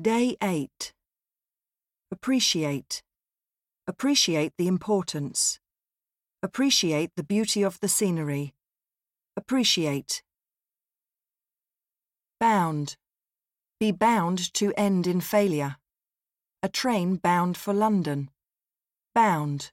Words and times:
Day 0.00 0.36
8. 0.42 0.92
Appreciate. 2.12 3.02
Appreciate 3.86 4.52
the 4.58 4.68
importance. 4.68 5.58
Appreciate 6.42 7.12
the 7.16 7.24
beauty 7.24 7.62
of 7.62 7.80
the 7.80 7.88
scenery. 7.88 8.52
Appreciate. 9.38 10.22
Bound. 12.38 12.96
Be 13.80 13.90
bound 13.90 14.52
to 14.52 14.74
end 14.76 15.06
in 15.06 15.22
failure. 15.22 15.76
A 16.62 16.68
train 16.68 17.16
bound 17.16 17.56
for 17.56 17.72
London. 17.72 18.28
Bound. 19.14 19.70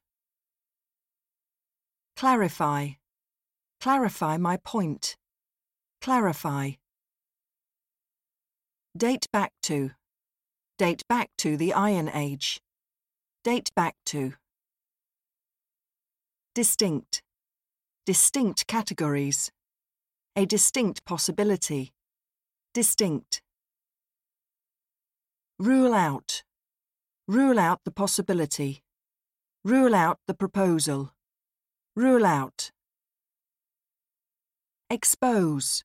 Clarify. 2.16 2.92
Clarify 3.82 4.38
my 4.38 4.56
point. 4.56 5.18
Clarify. 6.00 6.72
Date 8.96 9.28
back 9.34 9.52
to. 9.64 9.92
Date 10.80 11.04
back 11.08 11.30
to 11.38 11.56
the 11.56 11.72
Iron 11.72 12.10
Age. 12.10 12.60
Date 13.44 13.70
back 13.76 13.96
to. 14.08 14.34
Distinct. 16.56 17.22
Distinct 18.08 18.66
categories. 18.66 19.52
A 20.36 20.48
distinct 20.48 21.06
possibility. 21.06 21.94
Distinct. 22.74 23.44
Rule 25.60 25.94
out. 25.94 26.42
Rule 27.28 27.60
out 27.60 27.82
the 27.86 27.92
possibility. 27.92 28.82
Rule 29.64 29.94
out 29.94 30.18
the 30.26 30.34
proposal. 30.34 31.14
Rule 31.96 32.26
out. 32.26 32.72
Expose. 34.90 35.84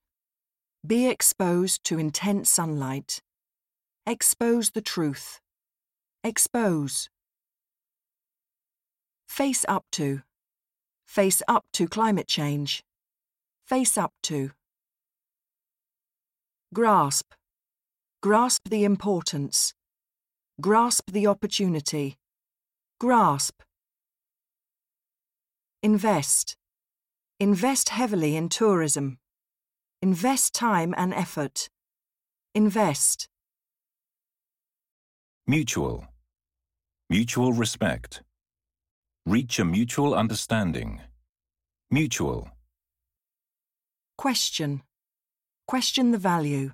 Be 0.86 1.08
exposed 1.08 1.84
to 1.84 1.98
intense 1.98 2.50
sunlight. 2.50 3.20
Expose 4.08 4.70
the 4.70 4.80
truth. 4.80 5.38
Expose. 6.24 7.10
Face 9.28 9.66
up 9.68 9.84
to. 9.92 10.22
Face 11.06 11.42
up 11.46 11.66
to 11.74 11.86
climate 11.86 12.26
change. 12.26 12.82
Face 13.66 13.98
up 13.98 14.14
to. 14.22 14.52
Grasp. 16.72 17.34
Grasp 18.22 18.70
the 18.70 18.84
importance. 18.84 19.74
Grasp 20.58 21.10
the 21.10 21.26
opportunity. 21.26 22.16
Grasp. 22.98 23.60
Invest. 25.82 26.56
Invest 27.38 27.90
heavily 27.90 28.36
in 28.36 28.48
tourism. 28.48 29.18
Invest 30.00 30.54
time 30.54 30.94
and 30.96 31.12
effort. 31.12 31.68
Invest. 32.54 33.28
Mutual. 35.50 36.06
Mutual 37.08 37.54
respect. 37.54 38.22
Reach 39.24 39.58
a 39.58 39.64
mutual 39.64 40.14
understanding. 40.14 41.00
Mutual. 41.90 42.50
Question. 44.18 44.82
Question 45.66 46.10
the 46.10 46.18
value. 46.18 46.72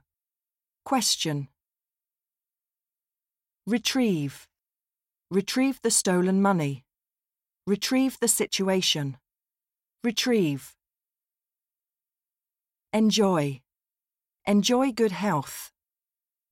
Question. 0.85 1.47
Retrieve. 3.65 4.49
Retrieve 5.31 5.81
the 5.83 5.93
stolen 5.93 6.43
money. 6.43 6.85
Retrieve 7.69 8.19
the 8.19 8.27
situation. 8.27 9.19
Retrieve. 10.03 10.75
Enjoy. 12.93 13.61
Enjoy 14.47 14.91
good 14.91 15.13
health. 15.13 15.71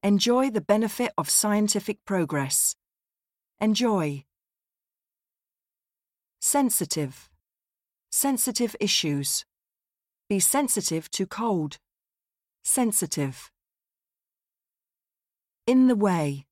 Enjoy 0.05 0.51
the 0.51 0.61
benefit 0.61 1.13
of 1.17 1.31
scientific 1.31 2.05
progress. 2.05 2.75
Enjoy. 3.61 4.25
Sensitive. 6.41 7.31
Sensitive 8.11 8.75
issues. 8.81 9.45
Be 10.29 10.41
sensitive 10.41 11.09
to 11.13 11.25
cold. 11.25 11.79
Sensitive. 12.65 13.53
In 15.69 15.87
the 15.87 15.95
way. 15.95 16.47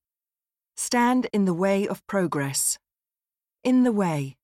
Stand 0.77 1.27
in 1.33 1.44
the 1.44 1.55
way 1.55 1.89
of 1.89 2.06
progress. 2.06 2.78
In 3.65 3.83
the 3.83 3.93
way. 3.93 4.37